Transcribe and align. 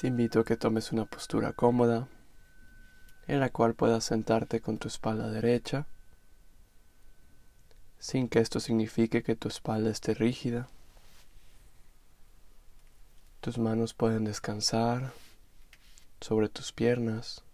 Te 0.00 0.06
invito 0.06 0.40
a 0.40 0.44
que 0.46 0.56
tomes 0.56 0.92
una 0.92 1.04
postura 1.04 1.52
cómoda 1.52 2.08
en 3.26 3.38
la 3.38 3.50
cual 3.50 3.74
puedas 3.74 4.02
sentarte 4.02 4.62
con 4.62 4.78
tu 4.78 4.88
espalda 4.88 5.28
derecha, 5.28 5.86
sin 7.98 8.30
que 8.30 8.38
esto 8.38 8.60
signifique 8.60 9.22
que 9.22 9.36
tu 9.36 9.48
espalda 9.48 9.90
esté 9.90 10.14
rígida. 10.14 10.70
Tus 13.42 13.58
manos 13.58 13.92
pueden 13.92 14.24
descansar 14.24 15.12
sobre 16.22 16.48
tus 16.48 16.72
piernas. 16.72 17.44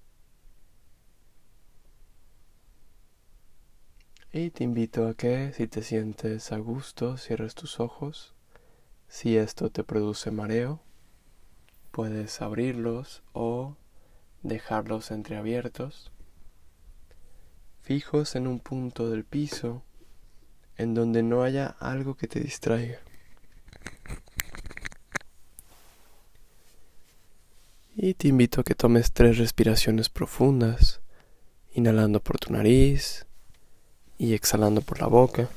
Y 4.31 4.51
te 4.51 4.63
invito 4.63 5.09
a 5.09 5.15
que 5.15 5.53
si 5.53 5.67
te 5.67 5.83
sientes 5.83 6.53
a 6.53 6.59
gusto, 6.59 7.17
cierres 7.17 7.57
tus 7.57 7.81
ojos. 7.81 8.35
Si 9.09 9.37
esto 9.37 9.69
te 9.71 9.83
produce 9.83 10.31
mareo, 10.31 10.86
puedes 11.97 12.43
abrirlos 12.43 13.23
o 13.33 13.75
dejarlos 14.43 15.11
entreabiertos, 15.11 16.13
fijos 17.81 18.37
en 18.37 18.47
un 18.47 18.61
punto 18.61 19.09
del 19.09 19.25
piso 19.25 19.83
en 20.77 20.93
donde 20.93 21.23
no 21.23 21.43
haya 21.43 21.75
algo 21.81 22.15
que 22.15 22.29
te 22.29 22.39
distraiga. 22.39 22.99
Y 27.95 28.13
te 28.13 28.29
invito 28.29 28.61
a 28.61 28.65
que 28.65 28.75
tomes 28.75 29.13
tres 29.13 29.39
respiraciones 29.39 30.11
profundas, 30.11 31.01
inhalando 31.73 32.23
por 32.23 32.39
tu 32.39 32.53
nariz 32.53 33.25
y 34.19 34.35
exhalando 34.35 34.83
por 34.83 35.01
la 35.01 35.07
boca. 35.07 35.49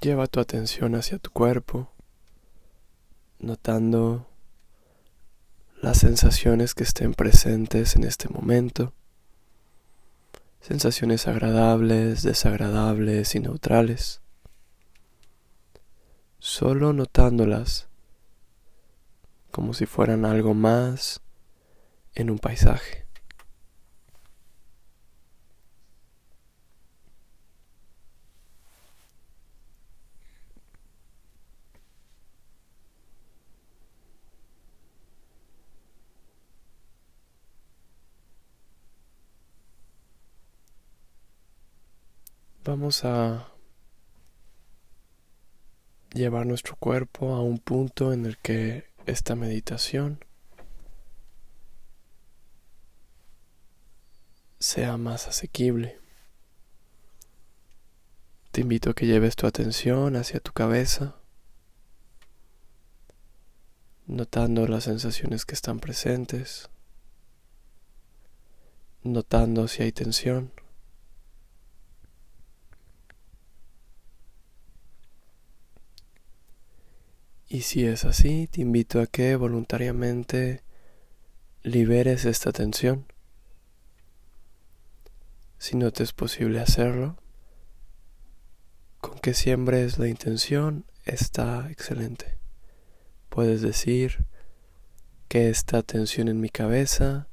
Lleva 0.00 0.26
tu 0.28 0.40
atención 0.40 0.94
hacia 0.94 1.18
tu 1.18 1.30
cuerpo, 1.30 1.90
notando 3.38 4.26
las 5.82 5.98
sensaciones 5.98 6.74
que 6.74 6.84
estén 6.84 7.12
presentes 7.12 7.96
en 7.96 8.04
este 8.04 8.30
momento, 8.30 8.94
sensaciones 10.62 11.28
agradables, 11.28 12.22
desagradables 12.22 13.34
y 13.34 13.40
neutrales, 13.40 14.22
solo 16.38 16.94
notándolas 16.94 17.88
como 19.50 19.74
si 19.74 19.84
fueran 19.84 20.24
algo 20.24 20.54
más 20.54 21.20
en 22.14 22.30
un 22.30 22.38
paisaje. 22.38 23.09
Vamos 42.62 43.06
a 43.06 43.48
llevar 46.12 46.44
nuestro 46.44 46.76
cuerpo 46.76 47.34
a 47.34 47.40
un 47.40 47.58
punto 47.58 48.12
en 48.12 48.26
el 48.26 48.36
que 48.36 48.84
esta 49.06 49.34
meditación 49.34 50.22
sea 54.58 54.98
más 54.98 55.26
asequible. 55.26 55.98
Te 58.50 58.60
invito 58.60 58.90
a 58.90 58.94
que 58.94 59.06
lleves 59.06 59.36
tu 59.36 59.46
atención 59.46 60.14
hacia 60.16 60.38
tu 60.38 60.52
cabeza, 60.52 61.16
notando 64.06 64.66
las 64.66 64.84
sensaciones 64.84 65.46
que 65.46 65.54
están 65.54 65.80
presentes, 65.80 66.68
notando 69.02 69.66
si 69.66 69.82
hay 69.82 69.92
tensión. 69.92 70.52
Y 77.52 77.62
si 77.62 77.84
es 77.84 78.04
así, 78.04 78.46
te 78.46 78.60
invito 78.60 79.00
a 79.00 79.08
que 79.08 79.34
voluntariamente 79.34 80.62
liberes 81.64 82.24
esta 82.24 82.52
tensión. 82.52 83.12
Si 85.58 85.76
no 85.76 85.90
te 85.90 86.04
es 86.04 86.12
posible 86.12 86.60
hacerlo, 86.60 87.16
con 89.00 89.18
que 89.18 89.34
siembres 89.34 89.98
la 89.98 90.06
intención 90.06 90.84
está 91.04 91.68
excelente. 91.72 92.38
Puedes 93.28 93.62
decir 93.62 94.26
que 95.26 95.50
esta 95.50 95.82
tensión 95.82 96.28
en 96.28 96.40
mi 96.40 96.50
cabeza 96.50 97.26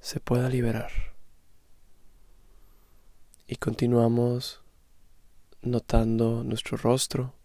se 0.00 0.20
pueda 0.20 0.50
liberar. 0.50 0.90
Y 3.46 3.56
continuamos 3.56 4.60
notando 5.62 6.44
nuestro 6.44 6.76
rostro 6.76 7.39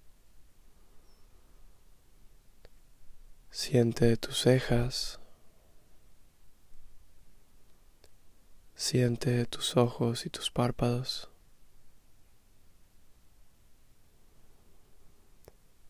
Siente 3.57 4.17
tus 4.17 4.41
cejas. 4.41 5.17
Siente 8.75 9.45
tus 9.45 9.77
ojos 9.77 10.25
y 10.25 10.29
tus 10.29 10.51
párpados. 10.51 11.29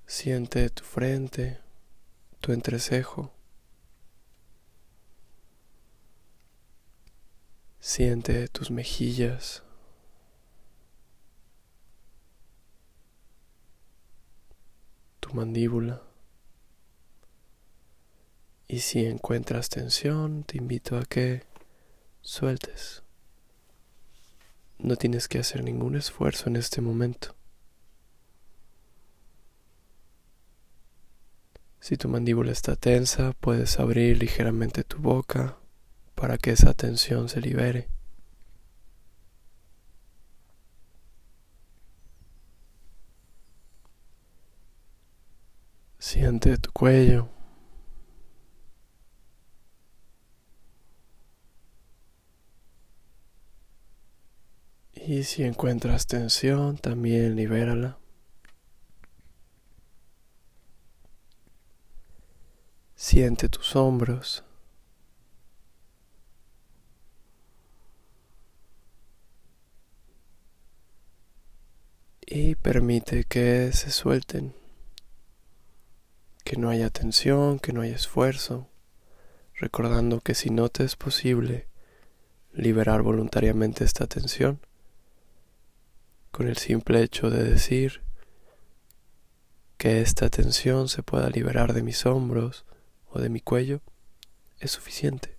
Siente 0.06 0.70
tu 0.70 0.84
frente, 0.84 1.60
tu 2.40 2.52
entrecejo. 2.54 3.34
Siente 7.80 8.48
tus 8.48 8.70
mejillas. 8.70 9.64
Tu 15.20 15.34
mandíbula. 15.34 16.05
Y 18.68 18.80
si 18.80 19.06
encuentras 19.06 19.70
tensión, 19.70 20.44
te 20.44 20.58
invito 20.58 20.98
a 20.98 21.06
que 21.06 21.44
sueltes. 22.22 23.04
No 24.80 24.96
tienes 24.96 25.28
que 25.28 25.40
hacer 25.40 25.64
ningún 25.64 25.96
esfuerzo 25.96 26.50
en 26.50 26.56
este 26.56 26.82
momento. 26.82 27.36
Si 31.80 31.98
tu 31.98 32.10
mandíbula 32.10 32.52
está 32.52 32.76
tensa, 32.76 33.34
puedes 33.34 33.80
abrir 33.80 34.18
ligeramente 34.18 34.84
tu 34.84 34.98
boca 34.98 35.58
para 36.16 36.40
que 36.40 36.50
esa 36.50 36.74
tensión 36.74 37.30
se 37.30 37.42
libere. 37.42 37.90
Siente 46.00 46.58
tu 46.58 46.72
cuello. 46.72 47.35
Y 55.08 55.24
si 55.24 55.44
encuentras 55.44 56.08
tensión, 56.08 56.78
también 56.78 57.36
libérala. 57.36 58.00
Siente 62.96 63.48
tus 63.48 63.76
hombros. 63.76 64.44
Y 72.26 72.56
permite 72.56 73.26
que 73.26 73.72
se 73.74 73.92
suelten. 73.92 74.56
Que 76.44 76.58
no 76.58 76.70
haya 76.70 76.90
tensión, 76.90 77.60
que 77.60 77.74
no 77.74 77.82
haya 77.82 77.96
esfuerzo. 77.96 78.68
Recordando 79.54 80.20
que 80.22 80.34
si 80.34 80.50
no 80.50 80.70
te 80.70 80.84
es 80.84 80.96
posible 80.96 81.68
liberar 82.54 83.04
voluntariamente 83.04 83.84
esta 83.84 84.08
tensión, 84.08 84.60
con 86.36 86.50
el 86.50 86.58
simple 86.58 87.02
hecho 87.02 87.30
de 87.30 87.42
decir 87.46 88.02
que 89.78 90.02
esta 90.02 90.30
tensión 90.30 90.90
se 90.90 91.02
pueda 91.02 91.30
liberar 91.30 91.72
de 91.72 91.82
mis 91.82 92.06
hombros 92.06 92.66
o 93.10 93.20
de 93.20 93.30
mi 93.30 93.40
cuello 93.40 93.80
es 94.60 94.72
suficiente. 94.72 95.38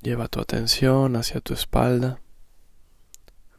Lleva 0.00 0.28
tu 0.28 0.40
atención 0.40 1.16
hacia 1.16 1.42
tu 1.42 1.52
espalda, 1.52 2.18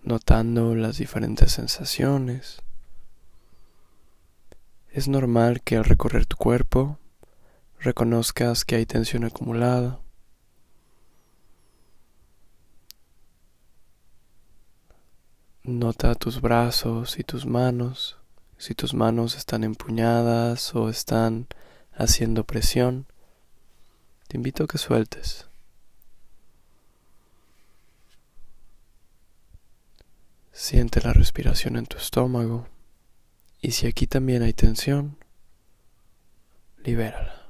notando 0.02 0.74
las 0.74 0.98
diferentes 0.98 1.52
sensaciones. 1.52 2.64
Es 4.90 5.08
normal 5.08 5.62
que 5.62 5.78
al 5.78 5.84
recorrer 5.84 6.26
tu 6.26 6.38
cuerpo 6.38 6.98
reconozcas 7.78 8.66
que 8.66 8.78
hay 8.78 8.88
tensión 8.88 9.26
acumulada 9.26 10.03
Nota 15.66 16.14
tus 16.16 16.42
brazos 16.42 17.18
y 17.18 17.24
tus 17.24 17.46
manos, 17.46 18.18
si 18.58 18.76
tus 18.76 18.94
manos 18.94 19.38
están 19.38 19.64
empuñadas 19.64 20.76
o 20.76 20.90
están 20.90 21.48
haciendo 21.94 22.44
presión. 22.44 23.06
Te 24.28 24.36
invito 24.36 24.66
a 24.66 24.68
que 24.68 24.78
sueltes. 24.78 25.48
Siente 30.52 31.00
la 31.00 31.14
respiración 31.14 31.78
en 31.78 31.86
tu 31.86 31.96
estómago 31.96 32.68
y 33.62 33.72
si 33.72 33.88
aquí 33.88 34.06
también 34.06 34.44
hay 34.44 34.52
tensión, 34.52 35.18
libérala. 36.84 37.43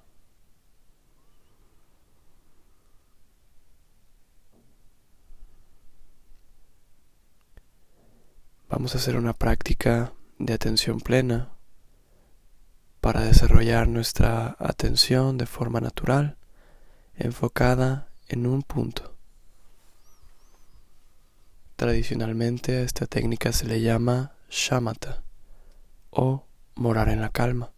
Vamos 8.75 8.95
a 8.95 8.97
hacer 8.97 9.17
una 9.17 9.33
práctica 9.33 10.13
de 10.39 10.51
atención 10.51 10.99
plena 10.99 11.51
para 13.01 13.21
desarrollar 13.21 13.87
nuestra 13.87 14.55
atención 14.57 15.37
de 15.37 15.45
forma 15.45 15.79
natural, 15.79 16.37
enfocada 17.13 18.09
en 18.27 18.47
un 18.47 18.63
punto. 18.63 19.15
Tradicionalmente 21.75 22.81
esta 22.81 23.05
técnica 23.05 23.51
se 23.51 23.67
le 23.67 23.79
llama 23.79 24.31
shamatha 24.49 25.21
o 26.09 26.47
morar 26.73 27.09
en 27.09 27.21
la 27.21 27.29
calma. 27.29 27.73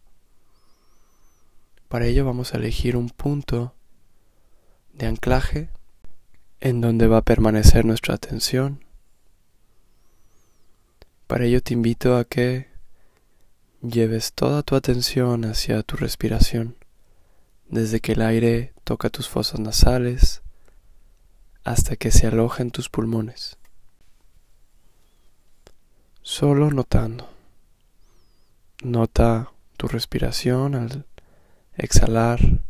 Para 1.88 2.06
ello 2.06 2.24
vamos 2.24 2.54
a 2.54 2.56
elegir 2.56 2.96
un 2.96 3.10
punto 3.10 3.74
de 4.94 5.04
anclaje 5.08 5.68
en 6.60 6.80
donde 6.80 7.06
va 7.06 7.18
a 7.18 7.22
permanecer 7.22 7.84
nuestra 7.84 8.14
atención. 8.14 8.85
Para 11.26 11.44
ello 11.44 11.60
te 11.60 11.74
invito 11.74 12.16
a 12.16 12.24
que 12.24 12.68
lleves 13.82 14.32
toda 14.32 14.62
tu 14.62 14.76
atención 14.76 15.44
hacia 15.44 15.82
tu 15.82 15.96
respiración, 15.96 16.76
desde 17.68 18.00
que 18.00 18.12
el 18.12 18.22
aire 18.22 18.72
toca 18.84 19.10
tus 19.10 19.28
fosas 19.28 19.58
nasales 19.58 20.42
hasta 21.64 21.96
que 21.96 22.12
se 22.12 22.28
aloja 22.28 22.62
en 22.62 22.70
tus 22.70 22.88
pulmones. 22.88 23.58
Solo 26.22 26.70
notando. 26.70 27.28
Nota 28.84 29.52
tu 29.76 29.88
respiración 29.88 30.76
al 30.76 31.06
exhalar, 31.76 32.62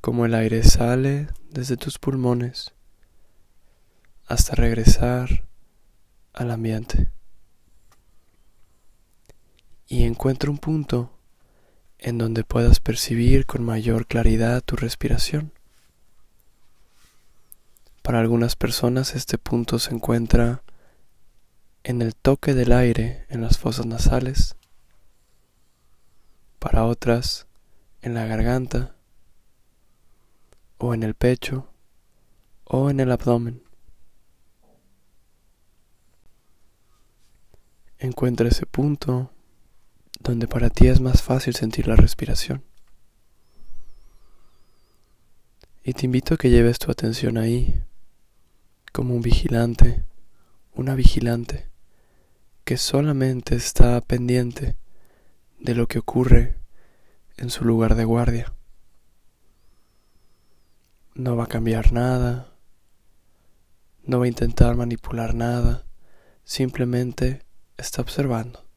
como 0.00 0.24
el 0.24 0.34
aire 0.34 0.62
sale 0.62 1.28
desde 1.50 1.76
tus 1.76 1.98
pulmones 1.98 2.72
hasta 4.26 4.54
regresar 4.54 5.46
al 6.32 6.50
ambiente. 6.50 7.10
Y 9.92 10.04
encuentra 10.04 10.50
un 10.50 10.56
punto 10.56 11.10
en 11.98 12.16
donde 12.16 12.44
puedas 12.44 12.80
percibir 12.80 13.44
con 13.44 13.62
mayor 13.62 14.06
claridad 14.06 14.62
tu 14.62 14.74
respiración. 14.74 15.52
Para 18.00 18.18
algunas 18.18 18.56
personas 18.56 19.14
este 19.14 19.36
punto 19.36 19.78
se 19.78 19.92
encuentra 19.92 20.62
en 21.82 22.00
el 22.00 22.14
toque 22.14 22.54
del 22.54 22.72
aire 22.72 23.26
en 23.28 23.42
las 23.42 23.58
fosas 23.58 23.84
nasales, 23.84 24.56
para 26.58 26.86
otras 26.86 27.46
en 28.00 28.14
la 28.14 28.24
garganta, 28.24 28.96
o 30.78 30.94
en 30.94 31.02
el 31.02 31.12
pecho, 31.12 31.68
o 32.64 32.88
en 32.88 32.98
el 32.98 33.12
abdomen. 33.12 33.62
Encuentra 37.98 38.48
ese 38.48 38.64
punto 38.64 39.31
donde 40.22 40.46
para 40.46 40.70
ti 40.70 40.86
es 40.86 41.00
más 41.00 41.22
fácil 41.22 41.54
sentir 41.54 41.88
la 41.88 41.96
respiración. 41.96 42.62
Y 45.84 45.94
te 45.94 46.06
invito 46.06 46.34
a 46.34 46.36
que 46.36 46.50
lleves 46.50 46.78
tu 46.78 46.90
atención 46.90 47.36
ahí, 47.36 47.82
como 48.92 49.14
un 49.14 49.22
vigilante, 49.22 50.04
una 50.74 50.94
vigilante 50.94 51.68
que 52.64 52.76
solamente 52.76 53.56
está 53.56 54.00
pendiente 54.00 54.76
de 55.58 55.74
lo 55.74 55.88
que 55.88 55.98
ocurre 55.98 56.56
en 57.36 57.50
su 57.50 57.64
lugar 57.64 57.96
de 57.96 58.04
guardia. 58.04 58.52
No 61.14 61.36
va 61.36 61.44
a 61.44 61.48
cambiar 61.48 61.92
nada, 61.92 62.54
no 64.04 64.20
va 64.20 64.26
a 64.26 64.28
intentar 64.28 64.76
manipular 64.76 65.34
nada, 65.34 65.84
simplemente 66.44 67.44
está 67.76 68.02
observando. 68.02 68.71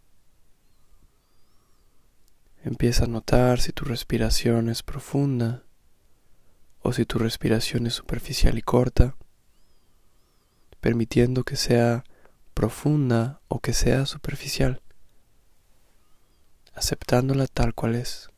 Empieza 2.66 3.04
a 3.04 3.08
notar 3.08 3.62
si 3.62 3.74
tu 3.74 3.86
respiración 3.86 4.70
es 4.70 4.82
profunda 4.82 5.66
o 6.82 6.94
si 6.94 7.06
tu 7.06 7.20
respiración 7.20 7.86
es 7.86 7.94
superficial 7.94 8.58
y 8.58 8.64
corta, 8.64 9.16
permitiendo 10.82 11.44
que 11.44 11.58
sea 11.58 12.04
profunda 12.56 13.40
o 13.50 13.60
que 13.60 13.72
sea 13.72 14.08
superficial, 14.08 14.82
aceptándola 16.74 17.46
tal 17.46 17.76
cual 17.76 17.94
es. 17.94 18.30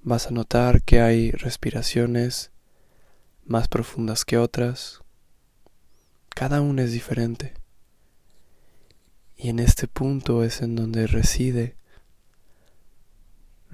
Vas 0.00 0.28
a 0.28 0.30
notar 0.30 0.82
que 0.82 1.02
hay 1.02 1.30
respiraciones 1.30 2.52
más 3.44 3.68
profundas 3.68 4.24
que 4.24 4.38
otras, 4.38 5.02
cada 6.30 6.62
una 6.62 6.84
es 6.84 6.92
diferente. 6.92 7.52
Y 9.36 9.50
en 9.50 9.58
este 9.58 9.88
punto 9.88 10.42
es 10.42 10.62
en 10.62 10.74
donde 10.74 11.06
reside 11.06 11.76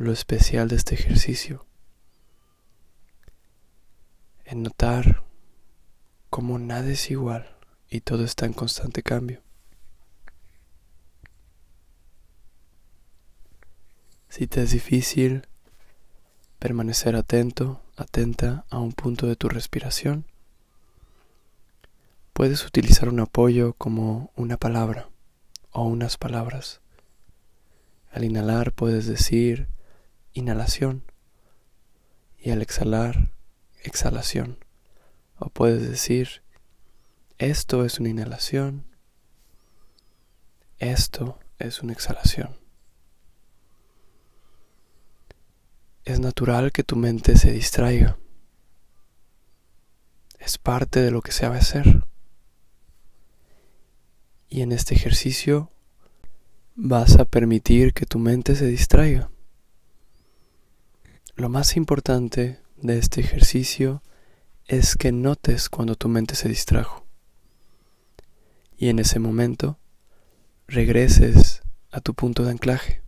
lo 0.00 0.12
especial 0.12 0.66
de 0.69 0.76
este 0.76 0.95
ejercicio, 0.95 1.66
en 4.47 4.62
notar 4.62 5.25
cómo 6.30 6.59
nada 6.59 6.88
es 6.88 7.11
igual 7.11 7.54
y 7.90 8.00
todo 8.00 8.25
está 8.25 8.47
en 8.47 8.54
constante 8.54 9.02
cambio. 9.02 9.42
Si 14.30 14.47
te 14.47 14.62
es 14.62 14.71
difícil 14.71 15.47
permanecer 16.59 17.14
atento, 17.14 17.83
atenta 17.95 18.64
a 18.71 18.78
un 18.78 18.92
punto 18.92 19.26
de 19.26 19.37
tu 19.37 19.50
respiración, 19.50 20.25
puedes 22.33 22.64
utilizar 22.64 23.11
un 23.11 23.21
apoyo 23.21 23.75
como 23.75 24.33
una 24.35 24.57
palabra 24.57 25.11
o 25.73 25.85
unas 25.85 26.16
palabras. 26.16 26.80
Al 28.11 28.25
inhalar 28.25 28.73
puedes 28.73 29.04
decir 29.04 29.69
inhalación 30.32 31.04
y 32.38 32.50
al 32.50 32.62
exhalar 32.62 33.32
exhalación. 33.82 34.64
O 35.38 35.49
puedes 35.49 35.88
decir 35.88 36.42
esto 37.40 37.87
es 37.87 37.99
una 37.99 38.10
inhalación. 38.10 38.84
Esto 40.78 41.38
es 41.58 41.80
una 41.82 41.94
exhalación. 41.94 42.54
Es 46.04 46.20
natural 46.20 46.70
que 46.70 46.84
tu 46.84 46.96
mente 46.96 47.38
se 47.38 47.50
distraiga. 47.50 48.18
Es 50.38 50.58
parte 50.58 51.00
de 51.00 51.10
lo 51.10 51.22
que 51.22 51.32
se 51.32 51.40
sabe 51.40 51.56
hacer. 51.56 52.04
Y 54.50 54.60
en 54.60 54.72
este 54.72 54.94
ejercicio 54.94 55.70
vas 56.75 57.16
a 57.16 57.25
permitir 57.25 57.94
que 57.94 58.04
tu 58.04 58.18
mente 58.18 58.54
se 58.54 58.66
distraiga. 58.66 59.30
Lo 61.37 61.49
más 61.49 61.76
importante 61.76 62.60
de 62.76 62.99
este 62.99 63.20
ejercicio 63.20 64.02
es 64.66 64.96
que 64.96 65.12
notes 65.12 65.68
cuando 65.68 65.94
tu 65.94 66.08
mente 66.08 66.34
se 66.34 66.49
distrajo 66.49 67.06
y 68.76 68.88
en 68.88 68.99
ese 68.99 69.18
momento 69.18 69.78
regreses 70.66 71.62
a 71.90 72.00
tu 72.00 72.14
punto 72.14 72.44
de 72.44 72.52
anclaje. 72.52 73.02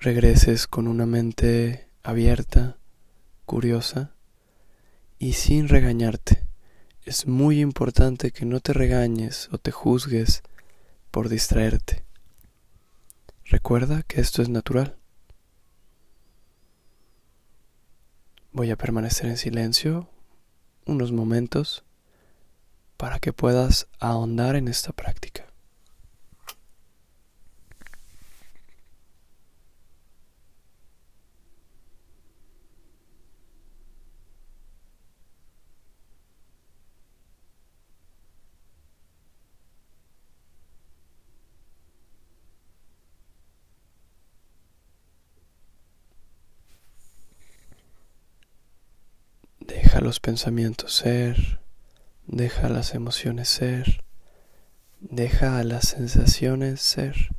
Regreses 0.00 0.66
con 0.66 0.86
una 0.86 1.06
mente 1.06 1.88
abierta, 2.02 2.76
curiosa 3.46 4.14
y 5.18 5.32
sin 5.32 5.68
regañarte. 5.68 6.46
Es 7.04 7.26
muy 7.26 7.60
importante 7.60 8.32
que 8.32 8.44
no 8.44 8.60
te 8.60 8.72
regañes 8.72 9.48
o 9.50 9.58
te 9.58 9.70
juzgues 9.70 10.42
por 11.10 11.28
distraerte. 11.28 12.04
Recuerda 13.44 14.02
que 14.02 14.20
esto 14.20 14.42
es 14.42 14.48
natural. 14.48 14.98
Voy 18.56 18.70
a 18.70 18.76
permanecer 18.76 19.26
en 19.26 19.36
silencio 19.36 20.08
unos 20.86 21.12
momentos 21.12 21.84
para 22.96 23.18
que 23.18 23.34
puedas 23.34 23.86
ahondar 24.00 24.56
en 24.56 24.68
esta 24.68 24.92
práctica. 24.92 25.44
Deja 49.60 49.95
los 50.06 50.20
pensamientos 50.20 50.94
ser, 50.94 51.58
deja 52.28 52.68
las 52.68 52.94
emociones 52.94 53.48
ser, 53.48 54.04
deja 55.00 55.64
las 55.64 55.88
sensaciones 55.88 56.80
ser. 56.80 57.34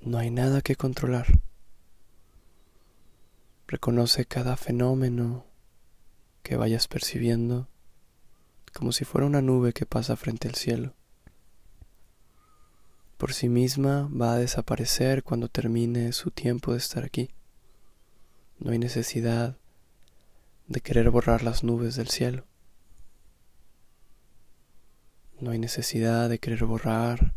No 0.00 0.18
hay 0.18 0.30
nada 0.30 0.62
que 0.62 0.76
controlar. 0.76 1.40
Reconoce 3.66 4.24
cada 4.24 4.56
fenómeno 4.56 5.44
que 6.44 6.54
vayas 6.56 6.86
percibiendo 6.86 7.68
como 8.72 8.92
si 8.92 9.04
fuera 9.04 9.26
una 9.26 9.42
nube 9.42 9.72
que 9.72 9.84
pasa 9.84 10.14
frente 10.14 10.46
al 10.46 10.54
cielo. 10.54 10.94
Por 13.16 13.34
sí 13.34 13.48
misma 13.48 14.08
va 14.08 14.34
a 14.34 14.38
desaparecer 14.38 15.24
cuando 15.24 15.48
termine 15.48 16.12
su 16.12 16.30
tiempo 16.30 16.70
de 16.70 16.78
estar 16.78 17.02
aquí. 17.02 17.30
No 18.60 18.70
hay 18.70 18.78
necesidad 18.78 19.59
de 20.70 20.80
querer 20.80 21.10
borrar 21.10 21.42
las 21.42 21.64
nubes 21.64 21.96
del 21.96 22.06
cielo. 22.06 22.46
No 25.40 25.50
hay 25.50 25.58
necesidad 25.58 26.28
de 26.28 26.38
querer 26.38 26.64
borrar 26.64 27.34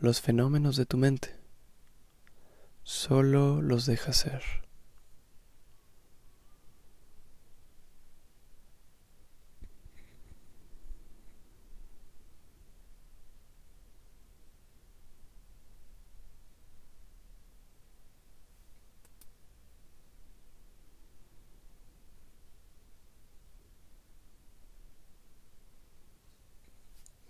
los 0.00 0.20
fenómenos 0.20 0.74
de 0.74 0.84
tu 0.84 0.96
mente. 0.96 1.36
Solo 2.82 3.62
los 3.62 3.86
deja 3.86 4.12
ser. 4.12 4.42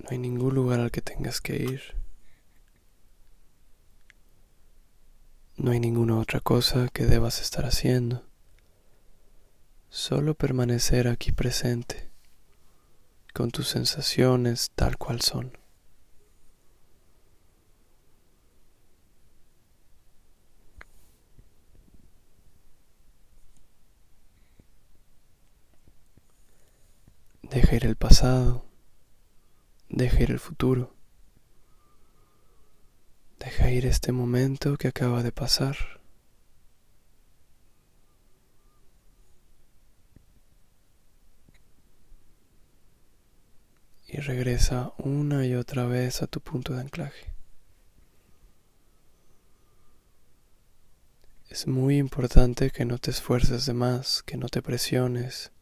No 0.04 0.10
hay 0.10 0.18
ningún 0.18 0.54
lugar 0.54 0.80
que 1.40 1.56
ir. 1.56 1.82
No 5.56 5.70
hay 5.70 5.80
ninguna 5.80 6.18
otra 6.18 6.40
cosa 6.40 6.88
que 6.88 7.04
debas 7.04 7.40
estar 7.40 7.64
haciendo. 7.64 8.24
Solo 9.88 10.34
permanecer 10.34 11.06
aquí 11.06 11.30
presente, 11.30 12.10
con 13.32 13.50
tus 13.50 13.68
sensaciones 13.68 14.72
tal 14.74 14.98
cual 14.98 15.20
son. 15.20 15.56
Deja 27.42 27.76
ir 27.76 27.86
el 27.86 27.94
pasado. 27.96 28.64
Deja 29.88 30.24
el 30.24 30.40
futuro. 30.40 30.93
Deja 33.44 33.70
ir 33.70 33.84
este 33.84 34.10
momento 34.10 34.78
que 34.78 34.88
acaba 34.88 35.22
de 35.22 35.30
pasar. 35.30 35.76
Y 44.08 44.16
regresa 44.16 44.94
una 44.96 45.44
y 45.44 45.54
otra 45.56 45.84
vez 45.84 46.22
a 46.22 46.26
tu 46.26 46.40
punto 46.40 46.72
de 46.72 46.80
anclaje. 46.80 47.34
Es 51.50 51.66
muy 51.66 51.98
importante 51.98 52.70
que 52.70 52.86
no 52.86 52.96
te 52.96 53.10
esfuerces 53.10 53.66
de 53.66 53.74
más, 53.74 54.22
que 54.22 54.38
no 54.38 54.48
te 54.48 54.62
presiones, 54.62 55.52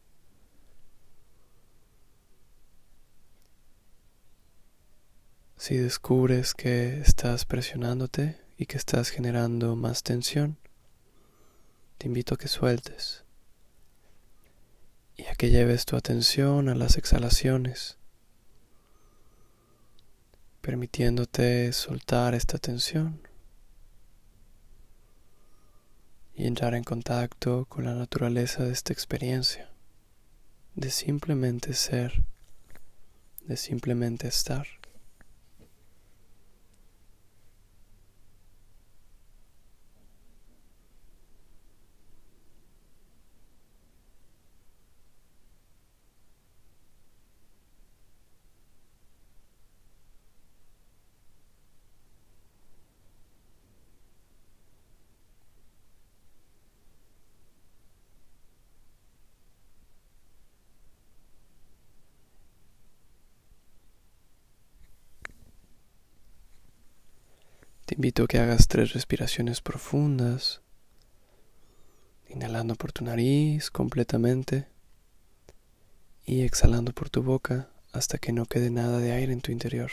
Si 5.63 5.77
descubres 5.77 6.53
que 6.53 6.99
estás 6.99 7.45
presionándote 7.45 8.37
y 8.57 8.65
que 8.65 8.75
estás 8.75 9.11
generando 9.11 9.77
más 9.77 10.03
tensión, 10.03 10.57
te 11.97 12.07
invito 12.07 12.33
a 12.33 12.37
que 12.37 12.49
sueltes 12.49 13.23
y 15.15 15.23
a 15.27 15.35
que 15.35 15.51
lleves 15.51 15.85
tu 15.85 15.95
atención 15.95 16.67
a 16.67 16.75
las 16.75 16.97
exhalaciones, 16.97 17.97
permitiéndote 20.59 21.71
soltar 21.71 22.35
esta 22.35 22.57
tensión 22.57 23.25
y 26.35 26.45
entrar 26.45 26.73
en 26.73 26.83
contacto 26.83 27.67
con 27.69 27.85
la 27.85 27.95
naturaleza 27.95 28.65
de 28.65 28.73
esta 28.73 28.91
experiencia, 28.91 29.71
de 30.75 30.91
simplemente 30.91 31.73
ser, 31.73 32.25
de 33.45 33.55
simplemente 33.55 34.27
estar. 34.27 34.67
Invito 67.95 68.23
a 68.23 68.27
que 68.27 68.39
hagas 68.39 68.67
tres 68.67 68.93
respiraciones 68.93 69.61
profundas, 69.61 70.63
inhalando 72.27 72.73
por 72.73 72.91
tu 72.91 73.03
nariz 73.03 73.69
completamente 73.69 74.67
y 76.25 76.41
exhalando 76.41 76.91
por 76.91 77.11
tu 77.11 77.21
boca 77.21 77.69
hasta 77.91 78.17
que 78.17 78.31
no 78.31 78.47
quede 78.47 78.71
nada 78.71 78.97
de 78.97 79.11
aire 79.11 79.31
en 79.31 79.41
tu 79.41 79.51
interior. 79.51 79.91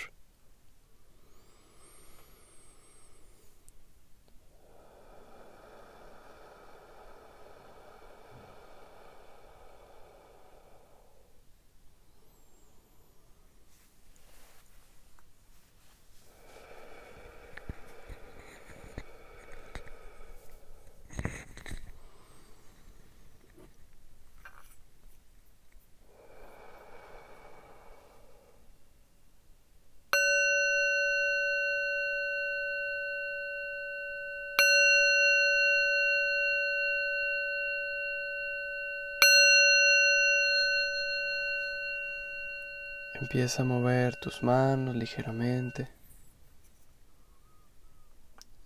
Empieza 43.21 43.63
a 43.63 43.65
mover 43.67 44.17
tus 44.17 44.43
manos 44.43 44.97
ligeramente. 44.97 45.89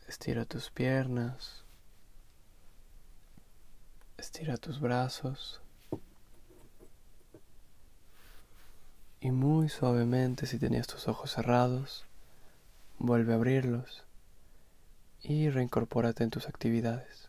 Estira 0.07 0.45
tus 0.45 0.71
piernas. 0.71 1.65
Estira 4.17 4.57
tus 4.57 4.79
brazos. 4.79 5.61
Y 9.21 9.33
muy 9.33 9.69
suavemente, 9.69 10.47
si 10.47 10.61
tenías 10.61 10.87
tus 10.87 11.09
ojos 11.09 11.33
cerrados, 11.33 12.07
vuelve 12.99 13.33
a 13.33 13.37
abrirlos 13.37 14.05
y 15.21 15.51
reincorpórate 15.51 16.23
en 16.23 16.31
tus 16.31 16.49
actividades. 16.49 17.29